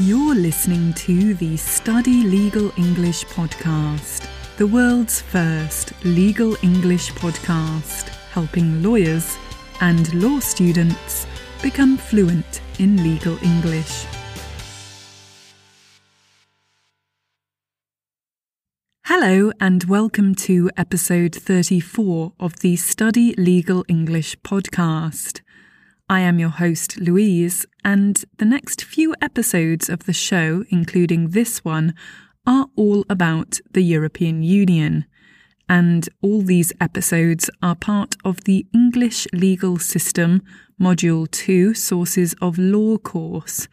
You're 0.00 0.36
listening 0.36 0.92
to 0.92 1.34
the 1.34 1.56
Study 1.56 2.22
Legal 2.22 2.70
English 2.76 3.24
podcast, 3.24 4.28
the 4.56 4.64
world's 4.68 5.20
first 5.20 5.92
legal 6.04 6.56
English 6.62 7.10
podcast, 7.14 8.08
helping 8.30 8.80
lawyers 8.80 9.36
and 9.80 10.14
law 10.22 10.38
students 10.38 11.26
become 11.62 11.96
fluent 11.96 12.60
in 12.78 13.02
legal 13.02 13.42
English. 13.42 14.06
Hello, 19.06 19.50
and 19.58 19.82
welcome 19.82 20.36
to 20.36 20.70
episode 20.76 21.34
34 21.34 22.34
of 22.38 22.60
the 22.60 22.76
Study 22.76 23.34
Legal 23.34 23.84
English 23.88 24.36
podcast. 24.42 25.40
I 26.10 26.20
am 26.20 26.38
your 26.38 26.48
host, 26.48 26.98
Louise, 26.98 27.66
and 27.84 28.24
the 28.38 28.46
next 28.46 28.82
few 28.82 29.14
episodes 29.20 29.90
of 29.90 30.06
the 30.06 30.14
show, 30.14 30.64
including 30.70 31.30
this 31.30 31.62
one, 31.62 31.94
are 32.46 32.68
all 32.76 33.04
about 33.10 33.60
the 33.72 33.82
European 33.82 34.42
Union. 34.42 35.04
And 35.68 36.08
all 36.22 36.40
these 36.40 36.72
episodes 36.80 37.50
are 37.62 37.74
part 37.74 38.16
of 38.24 38.44
the 38.44 38.66
English 38.72 39.26
Legal 39.34 39.78
System 39.78 40.42
Module 40.80 41.30
2 41.30 41.74
Sources 41.74 42.34
of 42.40 42.56
Law 42.56 42.96
course. 42.96 43.68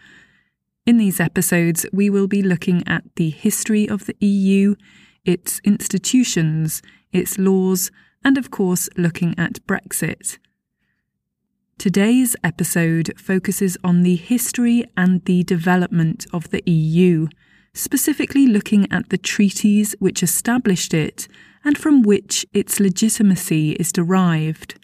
In 0.86 0.98
these 0.98 1.22
episodes, 1.22 1.86
we 1.94 2.10
will 2.10 2.28
be 2.28 2.44
looking 2.44 2.86
at 2.86 3.04
the 3.16 3.30
history 3.30 3.88
of 3.88 4.08
the 4.08 4.18
EU, 4.20 4.76
its 5.24 5.62
institutions, 5.64 6.82
its 7.14 7.38
laws, 7.38 7.92
and 8.26 8.38
of 8.38 8.52
course, 8.52 8.90
looking 8.98 9.36
at 9.38 9.66
Brexit. 9.66 10.38
Today's 11.78 12.36
episode 12.44 13.14
focuses 13.18 13.78
on 13.84 14.02
the 14.02 14.16
history 14.16 14.86
and 14.96 15.24
the 15.26 15.44
development 15.44 16.26
of 16.34 16.50
the 16.50 16.64
EU, 16.66 17.28
specifically 17.74 18.48
looking 18.48 18.92
at 18.92 19.10
the 19.10 19.18
treaties 19.18 19.94
which 20.00 20.24
established 20.24 20.94
it 20.94 21.28
and 21.64 21.78
from 21.78 22.02
which 22.02 22.46
its 22.54 22.80
legitimacy 22.80 23.74
is 23.74 23.92
derived. 23.92 24.80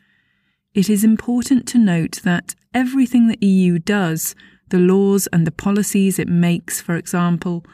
It 0.73 0.89
is 0.89 1.03
important 1.03 1.65
to 1.69 1.79
note 1.79 2.19
that 2.23 2.55
everything 2.73 3.27
the 3.27 3.45
EU 3.45 3.79
does, 3.79 4.35
the 4.69 4.77
laws 4.77 5.27
and 5.33 5.47
the 5.47 5.51
policies 5.51 6.19
it 6.19 6.27
makes, 6.27 6.81
for 6.81 6.97
example, 6.97 7.65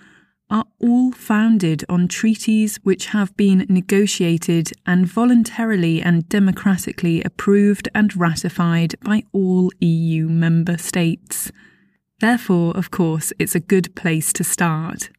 are 0.50 0.66
all 0.80 1.12
founded 1.12 1.84
on 1.90 2.08
treaties 2.08 2.78
which 2.84 3.08
have 3.08 3.36
been 3.36 3.66
negotiated 3.70 4.72
and 4.86 5.06
voluntarily 5.06 6.02
and 6.02 6.28
democratically 6.30 7.22
approved 7.24 7.90
and 7.94 8.16
ratified 8.16 8.96
by 9.02 9.24
all 9.34 9.70
EU 9.80 10.28
member 10.30 10.78
states. 10.78 11.52
Therefore, 12.20 12.76
of 12.78 12.92
course, 12.92 13.34
it's 13.38 13.56
a 13.56 13.60
good 13.60 13.94
place 13.96 14.32
to 14.34 14.44
start. 14.44 15.10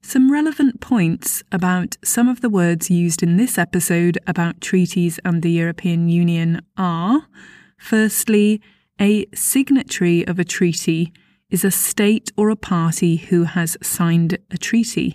Some 0.00 0.32
relevant 0.32 0.80
points 0.80 1.44
about 1.52 1.96
some 2.02 2.28
of 2.28 2.40
the 2.40 2.50
words 2.50 2.90
used 2.90 3.22
in 3.22 3.36
this 3.36 3.56
episode 3.56 4.18
about 4.26 4.60
treaties 4.60 5.20
and 5.24 5.42
the 5.42 5.52
European 5.52 6.08
Union 6.08 6.60
are 6.76 7.28
firstly, 7.76 8.60
a 9.00 9.26
signatory 9.34 10.26
of 10.26 10.38
a 10.38 10.44
treaty 10.44 11.12
is 11.52 11.64
a 11.64 11.70
state 11.70 12.32
or 12.36 12.50
a 12.50 12.56
party 12.56 13.16
who 13.16 13.44
has 13.44 13.76
signed 13.82 14.38
a 14.50 14.56
treaty. 14.56 15.14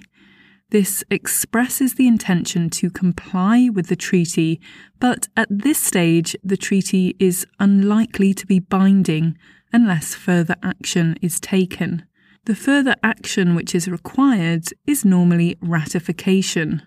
This 0.69 1.03
expresses 1.09 1.95
the 1.95 2.07
intention 2.07 2.69
to 2.71 2.91
comply 2.91 3.69
with 3.73 3.87
the 3.87 3.95
treaty, 3.95 4.61
but 4.99 5.27
at 5.35 5.47
this 5.49 5.81
stage, 5.81 6.35
the 6.43 6.57
treaty 6.57 7.15
is 7.19 7.47
unlikely 7.59 8.33
to 8.35 8.45
be 8.45 8.59
binding 8.59 9.37
unless 9.73 10.13
further 10.13 10.55
action 10.61 11.17
is 11.21 11.39
taken. 11.39 12.03
The 12.45 12.55
further 12.55 12.95
action 13.01 13.55
which 13.55 13.73
is 13.73 13.87
required 13.87 14.67
is 14.85 15.03
normally 15.03 15.57
ratification. 15.61 16.83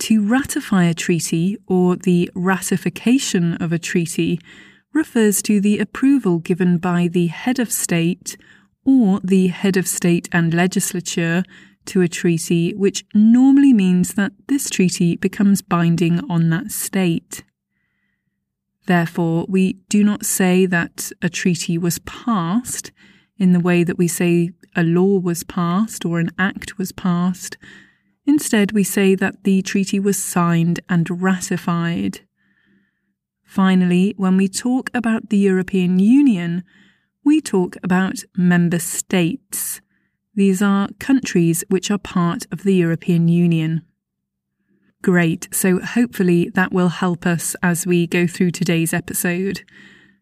To 0.00 0.26
ratify 0.26 0.84
a 0.84 0.94
treaty 0.94 1.56
or 1.66 1.96
the 1.96 2.30
ratification 2.34 3.54
of 3.54 3.72
a 3.72 3.78
treaty 3.78 4.38
refers 4.92 5.42
to 5.42 5.60
the 5.60 5.78
approval 5.78 6.38
given 6.38 6.78
by 6.78 7.08
the 7.08 7.28
head 7.28 7.58
of 7.58 7.70
state 7.70 8.36
or 8.84 9.20
the 9.22 9.48
head 9.48 9.76
of 9.76 9.86
state 9.86 10.28
and 10.32 10.54
legislature 10.54 11.42
to 11.86 12.02
a 12.02 12.08
treaty, 12.08 12.72
which 12.74 13.04
normally 13.14 13.72
means 13.72 14.14
that 14.14 14.32
this 14.48 14.70
treaty 14.70 15.16
becomes 15.16 15.62
binding 15.62 16.20
on 16.30 16.50
that 16.50 16.70
state. 16.70 17.42
Therefore, 18.86 19.46
we 19.48 19.74
do 19.88 20.02
not 20.02 20.24
say 20.24 20.66
that 20.66 21.10
a 21.22 21.28
treaty 21.28 21.78
was 21.78 21.98
passed 22.00 22.92
in 23.38 23.52
the 23.52 23.60
way 23.60 23.84
that 23.84 23.98
we 23.98 24.08
say 24.08 24.50
a 24.76 24.82
law 24.82 25.18
was 25.18 25.44
passed 25.44 26.04
or 26.04 26.20
an 26.20 26.30
act 26.38 26.78
was 26.78 26.92
passed. 26.92 27.56
Instead, 28.26 28.72
we 28.72 28.84
say 28.84 29.14
that 29.14 29.44
the 29.44 29.62
treaty 29.62 29.98
was 29.98 30.22
signed 30.22 30.80
and 30.88 31.22
ratified. 31.22 32.20
Finally, 33.44 34.14
when 34.16 34.36
we 34.36 34.46
talk 34.46 34.90
about 34.94 35.30
the 35.30 35.38
European 35.38 35.98
Union, 35.98 36.62
we 37.24 37.40
talk 37.40 37.76
about 37.82 38.24
member 38.36 38.78
states. 38.78 39.80
These 40.34 40.62
are 40.62 40.88
countries 40.98 41.64
which 41.68 41.90
are 41.90 41.98
part 41.98 42.46
of 42.50 42.62
the 42.62 42.74
European 42.74 43.28
Union. 43.28 43.82
Great, 45.02 45.48
so 45.52 45.80
hopefully 45.80 46.50
that 46.54 46.72
will 46.72 46.88
help 46.88 47.26
us 47.26 47.56
as 47.62 47.86
we 47.86 48.06
go 48.06 48.26
through 48.26 48.50
today's 48.50 48.92
episode. 48.92 49.62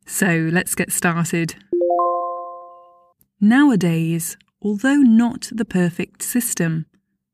So 0.07 0.49
let's 0.53 0.75
get 0.75 0.93
started. 0.93 1.57
Nowadays, 3.41 4.37
although 4.63 4.97
not 4.97 5.49
the 5.53 5.65
perfect 5.65 6.23
system, 6.23 6.87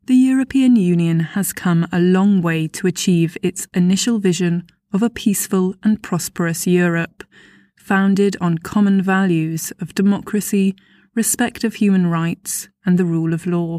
the 0.07 0.15
European 0.15 0.77
Union 0.77 1.21
has 1.21 1.53
come 1.53 1.87
a 1.91 1.99
long 1.99 2.43
way 2.43 2.69
to 2.69 2.87
achieve 2.87 3.39
its 3.43 3.67
initial 3.73 4.19
vision 4.19 4.67
of 4.93 5.03
a 5.03 5.11
peaceful 5.11 5.75
and 5.83 6.03
prosperous 6.03 6.67
Europe 6.67 7.25
founded 7.85 8.35
on 8.41 8.57
common 8.57 9.03
values 9.03 9.71
of 9.79 9.95
democracy, 9.95 10.75
respect 11.15 11.65
of 11.65 11.75
human 11.75 12.07
rights, 12.07 12.71
and 12.87 12.99
the 12.99 13.05
rule 13.05 13.35
of 13.35 13.47
law, 13.47 13.79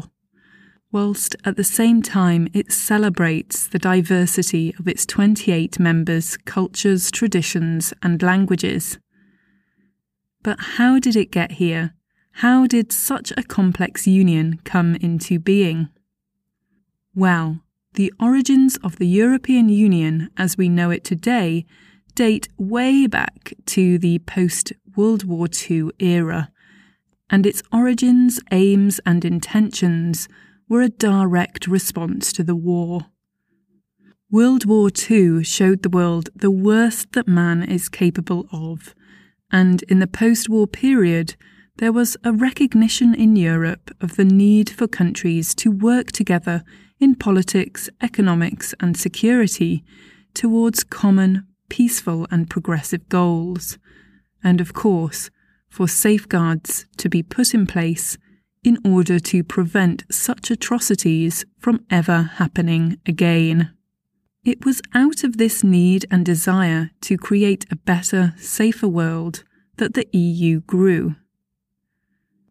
whilst 0.92 1.34
at 1.44 1.56
the 1.56 1.64
same 1.64 2.00
time 2.02 2.46
it 2.54 2.70
celebrates 2.70 3.66
the 3.66 3.80
diversity 3.80 4.72
of 4.78 4.86
its 4.86 5.04
28 5.06 5.80
members' 5.80 6.36
cultures, 6.44 7.10
traditions, 7.10 7.92
and 8.00 8.22
languages. 8.22 8.98
But 10.44 10.60
how 10.76 11.00
did 11.00 11.16
it 11.16 11.32
get 11.32 11.52
here? 11.52 11.92
How 12.34 12.68
did 12.68 12.92
such 12.92 13.32
a 13.36 13.42
complex 13.42 14.06
union 14.06 14.60
come 14.62 14.94
into 14.94 15.40
being? 15.40 15.88
Well, 17.12 17.58
the 17.94 18.12
origins 18.20 18.78
of 18.84 18.96
the 18.96 19.08
European 19.08 19.68
Union 19.68 20.30
as 20.36 20.56
we 20.56 20.68
know 20.68 20.90
it 20.90 21.02
today 21.02 21.66
date 22.16 22.48
way 22.56 23.06
back 23.06 23.52
to 23.66 23.98
the 23.98 24.18
post 24.20 24.72
World 24.96 25.24
War 25.24 25.46
II 25.70 25.90
era, 25.98 26.50
and 27.28 27.44
its 27.46 27.62
origins, 27.70 28.40
aims, 28.50 28.98
and 29.04 29.22
intentions 29.24 30.26
were 30.66 30.80
a 30.80 30.88
direct 30.88 31.66
response 31.66 32.32
to 32.32 32.42
the 32.42 32.56
war. 32.56 33.02
World 34.30 34.64
War 34.64 34.88
II 35.10 35.44
showed 35.44 35.82
the 35.82 35.90
world 35.90 36.30
the 36.34 36.50
worst 36.50 37.12
that 37.12 37.28
man 37.28 37.62
is 37.62 37.90
capable 37.90 38.48
of, 38.50 38.94
and 39.52 39.82
in 39.84 39.98
the 39.98 40.06
post 40.06 40.48
war 40.48 40.66
period, 40.66 41.36
there 41.76 41.92
was 41.92 42.16
a 42.24 42.32
recognition 42.32 43.14
in 43.14 43.36
Europe 43.36 43.94
of 44.00 44.16
the 44.16 44.24
need 44.24 44.70
for 44.70 44.88
countries 44.88 45.54
to 45.56 45.70
work 45.70 46.12
together 46.12 46.64
in 46.98 47.14
politics, 47.14 47.90
economics, 48.00 48.74
and 48.80 48.96
security 48.96 49.84
towards 50.32 50.82
common 50.82 51.46
peaceful 51.68 52.26
and 52.30 52.50
progressive 52.50 53.08
goals, 53.08 53.78
and 54.42 54.60
of 54.60 54.72
course, 54.72 55.30
for 55.68 55.88
safeguards 55.88 56.86
to 56.96 57.08
be 57.08 57.22
put 57.22 57.54
in 57.54 57.66
place 57.66 58.16
in 58.64 58.78
order 58.84 59.18
to 59.20 59.44
prevent 59.44 60.04
such 60.10 60.50
atrocities 60.50 61.44
from 61.58 61.84
ever 61.90 62.30
happening 62.34 62.98
again. 63.06 63.72
It 64.44 64.64
was 64.64 64.80
out 64.94 65.24
of 65.24 65.36
this 65.36 65.62
need 65.64 66.06
and 66.10 66.24
desire 66.24 66.90
to 67.02 67.16
create 67.16 67.64
a 67.70 67.76
better, 67.76 68.34
safer 68.38 68.88
world 68.88 69.44
that 69.76 69.94
the 69.94 70.08
EU 70.12 70.60
grew. 70.60 71.16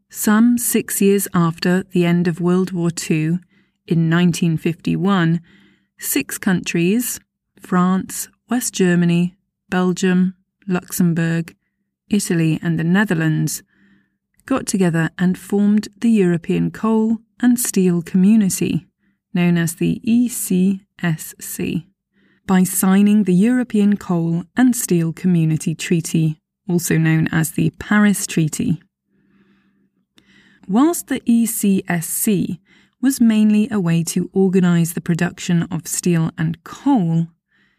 Some 0.10 0.58
six 0.58 1.02
years 1.02 1.28
after 1.34 1.84
the 1.92 2.06
end 2.06 2.28
of 2.28 2.40
World 2.40 2.72
War 2.72 2.90
II, 3.10 3.40
in 3.88 4.10
1951, 4.10 5.42
six 6.00 6.38
countries 6.38 7.20
France, 7.60 8.30
West 8.50 8.74
Germany, 8.74 9.36
Belgium, 9.70 10.36
Luxembourg, 10.68 11.56
Italy, 12.10 12.60
and 12.62 12.78
the 12.78 12.84
Netherlands 12.84 13.64
got 14.46 14.68
together 14.68 15.10
and 15.18 15.38
formed 15.38 15.88
the 16.00 16.10
European 16.12 16.70
Coal 16.70 17.18
and 17.40 17.60
Steel 17.60 18.02
Community, 18.04 18.86
known 19.34 19.58
as 19.58 19.76
the 19.76 20.00
ECSC, 20.08 21.86
by 22.46 22.64
signing 22.64 23.24
the 23.24 23.34
European 23.34 23.98
Coal 23.98 24.44
and 24.56 24.76
Steel 24.76 25.12
Community 25.12 25.74
Treaty, 25.74 26.38
also 26.70 26.98
known 26.98 27.28
as 27.32 27.52
the 27.52 27.72
Paris 27.80 28.28
Treaty. 28.28 28.80
whilst 30.68 31.08
the 31.08 31.20
ECSC 31.22 32.60
was 33.02 33.22
mainly 33.22 33.68
a 33.70 33.80
way 33.80 34.04
to 34.04 34.30
organise 34.34 34.94
the 34.94 35.02
production 35.02 35.64
of 35.64 35.88
steel 35.88 36.32
and 36.38 36.64
coal, 36.64 37.28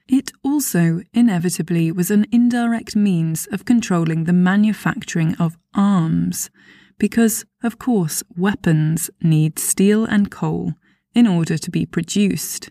it 0.08 0.30
also 0.42 1.02
inevitably 1.12 1.90
was 1.90 2.10
an 2.10 2.26
indirect 2.30 2.94
means 2.94 3.46
of 3.52 3.64
controlling 3.64 4.24
the 4.24 4.32
manufacturing 4.32 5.34
of 5.36 5.58
arms, 5.74 6.50
because, 6.98 7.44
of 7.62 7.78
course, 7.78 8.22
weapons 8.36 9.10
need 9.20 9.58
steel 9.58 10.04
and 10.04 10.30
coal 10.30 10.74
in 11.14 11.26
order 11.26 11.58
to 11.58 11.70
be 11.70 11.84
produced. 11.84 12.70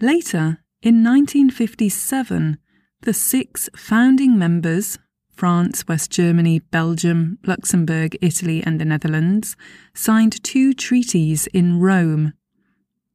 Later, 0.00 0.58
in 0.82 1.02
1957, 1.02 2.58
the 3.02 3.12
six 3.14 3.68
founding 3.74 4.38
members 4.38 4.98
France, 5.38 5.86
West 5.86 6.10
Germany, 6.10 6.58
Belgium, 6.58 7.38
Luxembourg, 7.46 8.16
Italy, 8.20 8.60
and 8.64 8.80
the 8.80 8.84
Netherlands 8.84 9.54
signed 9.94 10.42
two 10.42 10.74
treaties 10.74 11.46
in 11.54 11.78
Rome. 11.78 12.32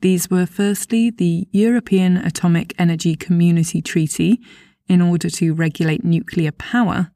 These 0.03 0.29
were 0.29 0.45
firstly 0.45 1.11
the 1.11 1.47
European 1.53 2.17
Atomic 2.17 2.73
Energy 2.77 3.15
Community 3.15 3.81
Treaty, 3.81 4.41
in 4.89 5.01
order 5.01 5.29
to 5.29 5.53
regulate 5.53 6.03
nuclear 6.03 6.51
power, 6.51 7.09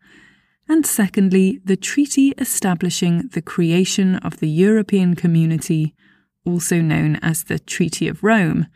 and 0.69 0.85
secondly, 0.85 1.59
the 1.65 1.75
treaty 1.75 2.29
establishing 2.37 3.27
the 3.33 3.41
creation 3.41 4.15
of 4.15 4.39
the 4.39 4.47
European 4.47 5.15
Community, 5.15 5.95
also 6.45 6.79
known 6.79 7.17
as 7.17 7.43
the 7.43 7.59
Treaty 7.59 8.07
of 8.07 8.23
Rome. 8.23 8.67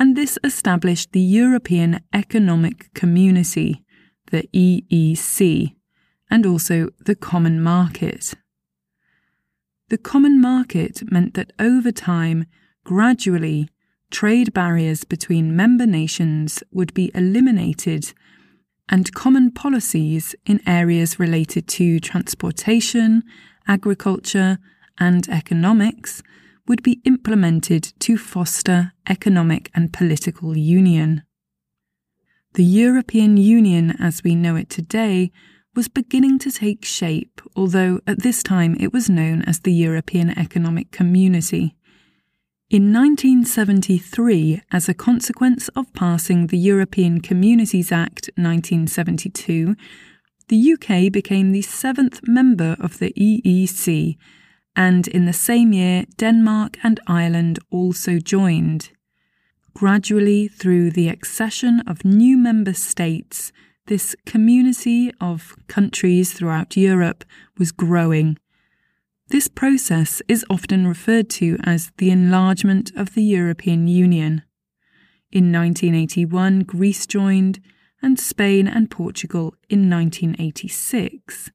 And 0.00 0.16
this 0.16 0.36
established 0.42 1.12
the 1.12 1.20
European 1.20 2.00
Economic 2.12 2.92
Community, 2.92 3.84
the 4.32 4.48
EEC, 4.52 5.76
and 6.28 6.44
also 6.44 6.88
the 7.06 7.14
Common 7.14 7.62
Market. 7.62 8.34
The 9.90 9.98
Common 9.98 10.40
Market 10.40 11.08
meant 11.12 11.34
that 11.34 11.52
over 11.60 11.92
time, 11.92 12.46
gradually, 12.84 13.68
trade 14.10 14.52
barriers 14.52 15.04
between 15.04 15.56
member 15.56 15.86
nations 15.86 16.62
would 16.70 16.92
be 16.94 17.10
eliminated 17.14 18.12
and 18.88 19.14
common 19.14 19.50
policies 19.50 20.34
in 20.44 20.60
areas 20.66 21.18
related 21.18 21.66
to 21.66 21.98
transportation, 21.98 23.22
agriculture, 23.66 24.58
and 24.98 25.28
economics 25.28 26.22
would 26.68 26.82
be 26.82 27.00
implemented 27.04 27.92
to 27.98 28.16
foster 28.16 28.92
economic 29.08 29.70
and 29.74 29.92
political 29.92 30.56
union. 30.56 31.22
The 32.54 32.64
European 32.64 33.36
Union 33.36 33.96
as 33.98 34.22
we 34.22 34.34
know 34.34 34.56
it 34.56 34.68
today 34.68 35.30
was 35.74 35.88
beginning 35.88 36.38
to 36.40 36.50
take 36.50 36.84
shape, 36.84 37.40
although 37.56 38.00
at 38.06 38.22
this 38.22 38.42
time 38.42 38.76
it 38.78 38.92
was 38.92 39.08
known 39.08 39.42
as 39.42 39.60
the 39.60 39.72
European 39.72 40.38
Economic 40.38 40.90
Community. 40.90 41.74
In 42.72 42.90
1973, 42.90 44.62
as 44.72 44.88
a 44.88 44.94
consequence 44.94 45.68
of 45.76 45.92
passing 45.92 46.46
the 46.46 46.56
European 46.56 47.20
Communities 47.20 47.92
Act 47.92 48.30
1972, 48.36 49.76
the 50.48 50.72
UK 50.72 51.12
became 51.12 51.52
the 51.52 51.60
seventh 51.60 52.26
member 52.26 52.76
of 52.80 52.98
the 52.98 53.12
EEC, 53.12 54.16
and 54.74 55.06
in 55.06 55.26
the 55.26 55.34
same 55.34 55.74
year, 55.74 56.06
Denmark 56.16 56.78
and 56.82 56.98
Ireland 57.06 57.58
also 57.70 58.18
joined. 58.18 58.88
Gradually, 59.74 60.48
through 60.48 60.92
the 60.92 61.08
accession 61.08 61.82
of 61.86 62.06
new 62.06 62.38
member 62.38 62.72
states, 62.72 63.52
this 63.86 64.16
community 64.24 65.12
of 65.20 65.54
countries 65.68 66.32
throughout 66.32 66.74
Europe 66.74 67.26
was 67.58 67.70
growing. 67.70 68.38
This 69.32 69.48
process 69.48 70.20
is 70.28 70.44
often 70.50 70.86
referred 70.86 71.30
to 71.40 71.56
as 71.64 71.90
the 71.96 72.10
enlargement 72.10 72.92
of 72.94 73.14
the 73.14 73.22
European 73.22 73.88
Union. 73.88 74.42
In 75.30 75.50
1981, 75.50 76.64
Greece 76.64 77.06
joined, 77.06 77.58
and 78.02 78.20
Spain 78.20 78.68
and 78.68 78.90
Portugal 78.90 79.54
in 79.70 79.88
1986. 79.88 81.50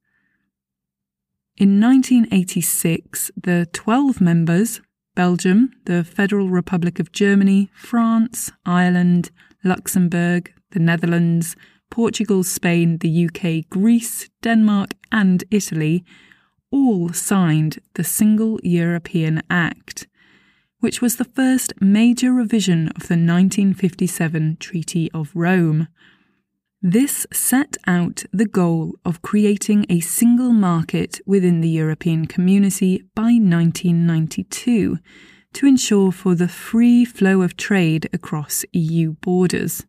In 1.58 1.80
1986, 1.80 3.30
the 3.38 3.68
12 3.74 4.22
members 4.22 4.82
Belgium, 5.16 5.70
the 5.86 6.04
Federal 6.04 6.50
Republic 6.50 7.00
of 7.00 7.12
Germany, 7.12 7.70
France, 7.76 8.52
Ireland, 8.66 9.30
Luxembourg, 9.64 10.52
the 10.72 10.80
Netherlands, 10.80 11.56
Portugal, 11.92 12.44
Spain, 12.44 12.98
the 12.98 13.28
UK, 13.28 13.70
Greece, 13.70 14.32
Denmark, 14.42 14.96
and 15.12 15.44
Italy 15.52 16.04
all 16.72 17.14
signed 17.14 17.80
the 17.96 18.04
Single 18.04 18.60
European 18.64 19.42
Act, 19.50 20.08
which 20.80 21.02
was 21.02 21.16
the 21.16 21.26
first 21.26 21.74
major 21.82 22.32
revision 22.32 22.88
of 22.90 23.08
the 23.08 23.16
1957 23.16 24.58
Treaty 24.60 25.12
of 25.12 25.32
Rome. 25.34 25.88
This 26.82 27.26
set 27.34 27.78
out 27.88 28.24
the 28.32 28.46
goal 28.46 28.96
of 29.04 29.22
creating 29.22 29.86
a 29.90 30.00
single 30.00 30.54
market 30.54 31.20
within 31.26 31.62
the 31.62 31.70
European 31.70 32.28
community 32.28 33.04
by 33.16 33.34
1992 33.34 35.00
to 35.54 35.66
ensure 35.66 36.12
for 36.12 36.36
the 36.36 36.48
free 36.48 37.04
flow 37.04 37.42
of 37.42 37.58
trade 37.58 38.08
across 38.14 38.64
EU 38.74 39.14
borders. 39.14 39.86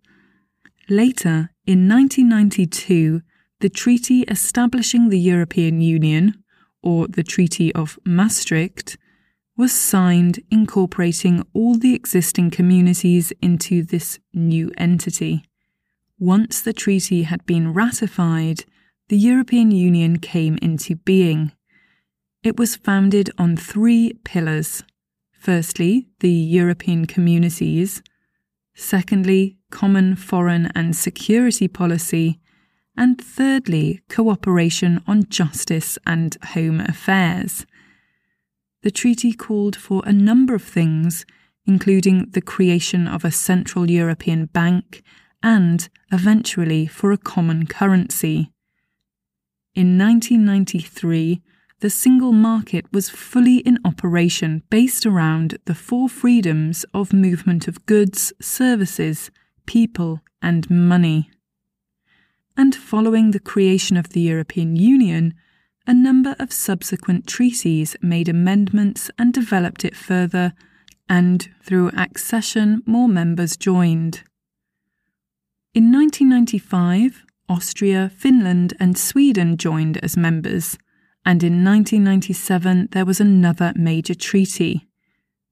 Later, 0.88 1.50
in 1.66 1.86
1992, 1.86 3.20
the 3.60 3.68
treaty 3.68 4.22
establishing 4.22 5.10
the 5.10 5.18
European 5.18 5.82
Union, 5.82 6.42
or 6.82 7.08
the 7.08 7.22
Treaty 7.22 7.74
of 7.74 7.98
Maastricht, 8.04 8.96
was 9.56 9.72
signed 9.72 10.38
incorporating 10.50 11.44
all 11.52 11.76
the 11.76 11.94
existing 11.94 12.50
communities 12.50 13.32
into 13.42 13.82
this 13.82 14.20
new 14.32 14.70
entity. 14.78 15.44
Once 16.18 16.60
the 16.60 16.72
treaty 16.72 17.24
had 17.24 17.44
been 17.44 17.72
ratified, 17.72 18.64
the 19.08 19.16
European 19.16 19.70
Union 19.70 20.18
came 20.18 20.58
into 20.62 20.94
being. 20.96 21.50
It 22.42 22.56
was 22.56 22.76
founded 22.76 23.30
on 23.36 23.56
three 23.56 24.12
pillars. 24.24 24.84
Firstly, 25.32 26.08
the 26.20 26.30
European 26.30 27.06
communities. 27.06 28.02
Secondly, 28.74 29.58
common 29.70 30.14
foreign 30.14 30.70
and 30.74 30.94
security 30.94 31.66
policy. 31.66 32.40
And 32.98 33.22
thirdly, 33.22 34.00
cooperation 34.08 35.04
on 35.06 35.28
justice 35.28 35.98
and 36.04 36.36
home 36.54 36.80
affairs. 36.80 37.64
The 38.82 38.90
treaty 38.90 39.32
called 39.32 39.76
for 39.76 40.02
a 40.04 40.12
number 40.12 40.52
of 40.52 40.64
things, 40.64 41.24
including 41.64 42.30
the 42.32 42.40
creation 42.40 43.06
of 43.06 43.24
a 43.24 43.30
Central 43.30 43.88
European 43.88 44.46
Bank 44.46 45.04
and, 45.44 45.88
eventually, 46.10 46.88
for 46.88 47.12
a 47.12 47.16
common 47.18 47.66
currency. 47.66 48.50
In 49.76 49.96
1993, 49.96 51.40
the 51.78 51.90
single 51.90 52.32
market 52.32 52.84
was 52.92 53.08
fully 53.08 53.58
in 53.58 53.78
operation 53.84 54.64
based 54.70 55.06
around 55.06 55.58
the 55.66 55.74
four 55.76 56.08
freedoms 56.08 56.84
of 56.92 57.12
movement 57.12 57.68
of 57.68 57.86
goods, 57.86 58.32
services, 58.40 59.30
people, 59.66 60.20
and 60.42 60.68
money. 60.68 61.30
And 62.58 62.74
following 62.74 63.30
the 63.30 63.38
creation 63.38 63.96
of 63.96 64.08
the 64.08 64.20
European 64.20 64.74
Union, 64.74 65.34
a 65.86 65.94
number 65.94 66.34
of 66.40 66.52
subsequent 66.52 67.28
treaties 67.28 67.94
made 68.02 68.28
amendments 68.28 69.12
and 69.16 69.32
developed 69.32 69.84
it 69.84 69.94
further, 69.94 70.54
and 71.08 71.48
through 71.62 71.92
accession, 71.96 72.82
more 72.84 73.06
members 73.06 73.56
joined. 73.56 74.24
In 75.72 75.92
1995, 75.92 77.24
Austria, 77.48 78.10
Finland, 78.12 78.74
and 78.80 78.98
Sweden 78.98 79.56
joined 79.56 79.98
as 79.98 80.16
members, 80.16 80.76
and 81.24 81.44
in 81.44 81.64
1997 81.64 82.88
there 82.90 83.06
was 83.06 83.20
another 83.20 83.72
major 83.76 84.16
treaty. 84.16 84.87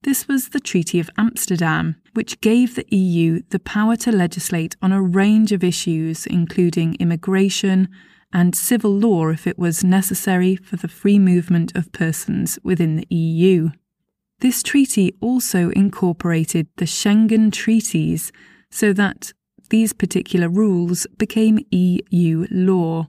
This 0.06 0.28
was 0.28 0.50
the 0.50 0.60
Treaty 0.60 1.00
of 1.00 1.10
Amsterdam, 1.18 1.96
which 2.14 2.40
gave 2.40 2.76
the 2.76 2.86
EU 2.94 3.40
the 3.50 3.58
power 3.58 3.96
to 3.96 4.12
legislate 4.12 4.76
on 4.80 4.92
a 4.92 5.02
range 5.02 5.50
of 5.50 5.64
issues, 5.64 6.26
including 6.26 6.94
immigration 7.00 7.88
and 8.32 8.54
civil 8.54 8.92
law 8.92 9.30
if 9.30 9.48
it 9.48 9.58
was 9.58 9.82
necessary 9.82 10.54
for 10.54 10.76
the 10.76 10.86
free 10.86 11.18
movement 11.18 11.74
of 11.74 11.90
persons 11.90 12.56
within 12.62 12.94
the 12.94 13.06
EU. 13.10 13.70
This 14.38 14.62
treaty 14.62 15.12
also 15.20 15.70
incorporated 15.70 16.68
the 16.76 16.84
Schengen 16.84 17.52
treaties 17.52 18.30
so 18.70 18.92
that 18.92 19.32
these 19.70 19.92
particular 19.92 20.48
rules 20.48 21.08
became 21.18 21.66
EU 21.72 22.46
law, 22.52 23.08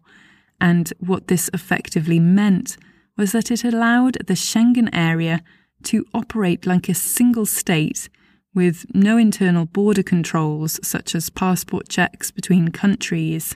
and 0.59 0.91
what 0.97 1.27
this 1.27 1.47
effectively 1.53 2.19
meant 2.19 2.75
was 3.15 3.33
that 3.33 3.51
it 3.51 3.63
allowed 3.63 4.17
the 4.25 4.33
Schengen 4.33 4.89
area 4.91 5.43
to 5.83 6.05
operate 6.13 6.65
like 6.65 6.89
a 6.89 6.93
single 6.93 7.45
state 7.45 8.09
with 8.53 8.85
no 8.93 9.17
internal 9.17 9.65
border 9.65 10.03
controls 10.03 10.79
such 10.81 11.13
as 11.13 11.29
passport 11.29 11.87
checks 11.89 12.31
between 12.31 12.69
countries. 12.69 13.55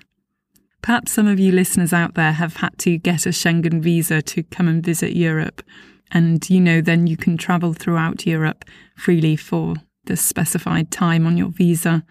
Perhaps 0.82 1.12
some 1.12 1.28
of 1.28 1.40
you 1.40 1.52
listeners 1.52 1.94
out 1.94 2.16
there 2.16 2.34
have 2.34 2.58
had 2.58 2.78
to 2.80 2.98
get 2.98 3.26
a 3.26 3.30
Schengen 3.30 3.82
visa 3.82 4.22
to 4.22 4.44
come 4.44 4.68
and 4.68 4.84
visit 4.84 5.16
Europe. 5.16 5.64
And, 6.12 6.48
you 6.50 6.60
know, 6.60 6.82
then 6.82 7.08
you 7.08 7.18
can 7.18 7.38
travel 7.38 7.74
throughout 7.74 8.26
Europe 8.26 8.66
freely 8.96 9.36
for 9.36 9.76
the 10.06 10.18
specified 10.18 10.92
time 10.92 11.26
on 11.26 11.38
your 11.38 11.50
visa. 11.50 12.04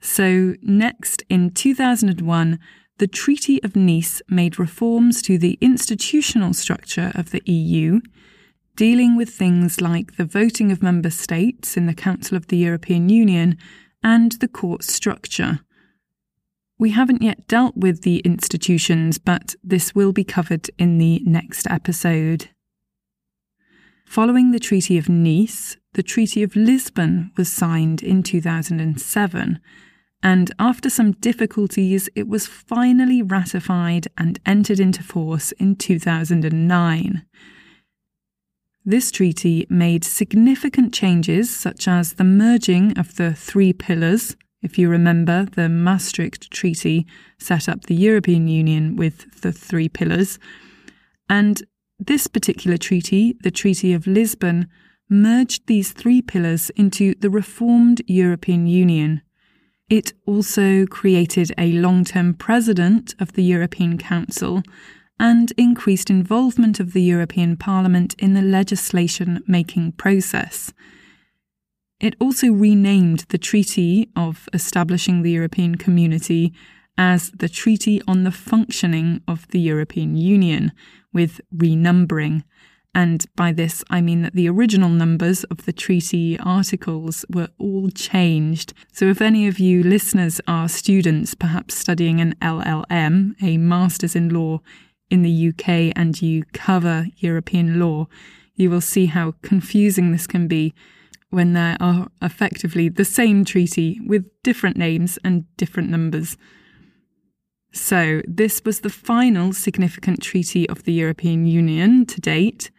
So, 0.00 0.54
next, 0.60 1.22
in 1.28 1.50
2001, 1.50 2.58
the 2.98 3.06
Treaty 3.06 3.62
of 3.64 3.74
Nice 3.74 4.20
made 4.28 4.58
reforms 4.58 5.22
to 5.22 5.38
the 5.38 5.58
institutional 5.60 6.52
structure 6.52 7.10
of 7.14 7.30
the 7.30 7.42
EU, 7.50 8.00
dealing 8.76 9.16
with 9.16 9.30
things 9.30 9.80
like 9.80 10.16
the 10.16 10.24
voting 10.24 10.72
of 10.72 10.82
member 10.82 11.10
states 11.10 11.76
in 11.76 11.86
the 11.86 11.94
Council 11.94 12.36
of 12.36 12.48
the 12.48 12.56
European 12.56 13.08
Union 13.08 13.56
and 14.02 14.32
the 14.32 14.48
court 14.48 14.82
structure. 14.82 15.60
We 16.78 16.90
haven't 16.90 17.22
yet 17.22 17.46
dealt 17.46 17.76
with 17.76 18.02
the 18.02 18.18
institutions, 18.18 19.18
but 19.18 19.54
this 19.62 19.94
will 19.94 20.12
be 20.12 20.24
covered 20.24 20.70
in 20.78 20.98
the 20.98 21.22
next 21.24 21.66
episode. 21.70 22.50
Following 24.06 24.50
the 24.50 24.58
Treaty 24.58 24.98
of 24.98 25.08
Nice, 25.08 25.76
the 25.94 26.02
Treaty 26.02 26.42
of 26.42 26.56
Lisbon 26.56 27.30
was 27.36 27.52
signed 27.52 28.02
in 28.02 28.22
2007, 28.22 29.60
and 30.22 30.52
after 30.58 30.90
some 30.90 31.12
difficulties, 31.12 32.08
it 32.14 32.26
was 32.26 32.46
finally 32.46 33.22
ratified 33.22 34.08
and 34.18 34.40
entered 34.44 34.80
into 34.80 35.02
force 35.02 35.52
in 35.52 35.76
2009. 35.76 37.24
This 38.86 39.10
treaty 39.10 39.66
made 39.70 40.04
significant 40.04 40.92
changes, 40.92 41.54
such 41.54 41.88
as 41.88 42.12
the 42.12 42.24
merging 42.24 42.98
of 42.98 43.16
the 43.16 43.32
three 43.32 43.72
pillars. 43.72 44.36
If 44.60 44.78
you 44.78 44.90
remember, 44.90 45.46
the 45.46 45.70
Maastricht 45.70 46.50
Treaty 46.50 47.06
set 47.38 47.66
up 47.66 47.84
the 47.84 47.94
European 47.94 48.46
Union 48.46 48.96
with 48.96 49.40
the 49.40 49.52
three 49.52 49.88
pillars. 49.88 50.38
And 51.30 51.62
this 51.98 52.26
particular 52.26 52.76
treaty, 52.76 53.34
the 53.42 53.50
Treaty 53.50 53.94
of 53.94 54.06
Lisbon, 54.06 54.68
merged 55.08 55.66
these 55.66 55.92
three 55.92 56.20
pillars 56.20 56.68
into 56.76 57.14
the 57.14 57.30
reformed 57.30 58.02
European 58.06 58.66
Union. 58.66 59.22
It 59.88 60.12
also 60.26 60.84
created 60.84 61.52
a 61.56 61.72
long 61.72 62.04
term 62.04 62.34
president 62.34 63.14
of 63.18 63.32
the 63.32 63.44
European 63.44 63.96
Council 63.96 64.62
and 65.18 65.52
increased 65.56 66.10
involvement 66.10 66.80
of 66.80 66.92
the 66.92 67.02
European 67.02 67.56
Parliament 67.56 68.14
in 68.18 68.34
the 68.34 68.42
legislation 68.42 69.42
making 69.46 69.92
process. 69.92 70.72
It 72.00 72.16
also 72.20 72.52
renamed 72.52 73.20
the 73.28 73.38
Treaty 73.38 74.10
of 74.16 74.48
Establishing 74.52 75.22
the 75.22 75.30
European 75.30 75.76
Community 75.76 76.52
as 76.98 77.30
the 77.30 77.48
Treaty 77.48 78.02
on 78.06 78.24
the 78.24 78.32
Functioning 78.32 79.22
of 79.26 79.48
the 79.48 79.60
European 79.60 80.16
Union, 80.16 80.72
with 81.12 81.40
renumbering. 81.54 82.42
And 82.94 83.24
by 83.34 83.52
this, 83.52 83.82
I 83.90 84.00
mean 84.00 84.22
that 84.22 84.34
the 84.34 84.48
original 84.48 84.88
numbers 84.88 85.42
of 85.44 85.64
the 85.64 85.72
treaty 85.72 86.38
articles 86.38 87.24
were 87.28 87.48
all 87.58 87.90
changed. 87.90 88.72
So, 88.92 89.06
if 89.06 89.20
any 89.20 89.48
of 89.48 89.58
you 89.58 89.82
listeners 89.82 90.40
are 90.46 90.68
students, 90.68 91.34
perhaps 91.34 91.74
studying 91.74 92.20
an 92.20 92.36
LLM, 92.40 93.34
a 93.42 93.56
Masters 93.58 94.14
in 94.14 94.28
Law 94.28 94.60
in 95.14 95.22
the 95.22 95.48
UK, 95.48 95.92
and 95.94 96.20
you 96.20 96.42
cover 96.52 97.06
European 97.18 97.78
law, 97.78 98.08
you 98.56 98.68
will 98.68 98.80
see 98.80 99.06
how 99.06 99.34
confusing 99.42 100.10
this 100.10 100.26
can 100.26 100.48
be 100.48 100.74
when 101.30 101.52
there 101.52 101.76
are 101.80 102.08
effectively 102.20 102.88
the 102.88 103.04
same 103.04 103.44
treaty 103.44 104.00
with 104.04 104.24
different 104.42 104.76
names 104.76 105.16
and 105.24 105.44
different 105.56 105.88
numbers. 105.88 106.36
So, 107.72 108.22
this 108.26 108.62
was 108.64 108.80
the 108.80 108.90
final 108.90 109.52
significant 109.52 110.20
treaty 110.20 110.68
of 110.68 110.82
the 110.82 110.92
European 110.92 111.46
Union 111.46 112.06
to 112.06 112.20
date. 112.20 112.72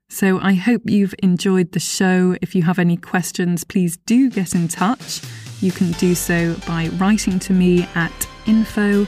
So 0.09 0.41
I 0.41 0.55
hope 0.55 0.83
you've 0.87 1.15
enjoyed 1.23 1.71
the 1.71 1.79
show. 1.79 2.35
If 2.43 2.57
you 2.57 2.65
have 2.65 2.81
any 2.81 2.97
questions, 2.97 3.63
please 3.63 3.97
do 3.97 4.29
get 4.29 4.57
in 4.57 4.67
touch. 4.67 5.21
You 5.63 5.73
can 5.73 5.93
do 5.93 6.15
so 6.15 6.55
by 6.67 6.89
writing 6.99 7.39
to 7.39 7.55
me 7.55 7.89
at 7.95 8.29
info 8.47 9.07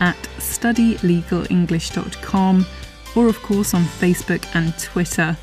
at 0.00 0.16
studylegalenglish.com 0.38 2.66
or, 3.16 3.28
of 3.28 3.42
course, 3.42 3.74
on 3.74 3.82
Facebook 3.82 4.46
and 4.54 4.78
Twitter. 4.78 5.36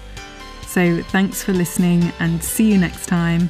So 0.66 1.04
thanks 1.04 1.44
for 1.44 1.54
listening 1.54 2.12
and 2.20 2.44
see 2.44 2.72
you 2.72 2.78
next 2.78 3.08
time. 3.08 3.50